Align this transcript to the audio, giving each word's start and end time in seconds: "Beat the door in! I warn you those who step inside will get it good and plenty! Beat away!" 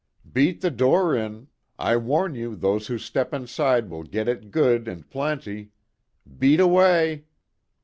"Beat 0.33 0.61
the 0.61 0.71
door 0.71 1.15
in! 1.15 1.47
I 1.77 1.95
warn 1.95 2.33
you 2.33 2.55
those 2.55 2.87
who 2.87 2.97
step 2.97 3.35
inside 3.35 3.87
will 3.91 4.01
get 4.01 4.27
it 4.27 4.49
good 4.49 4.87
and 4.87 5.07
plenty! 5.07 5.73
Beat 6.39 6.59
away!" 6.59 7.25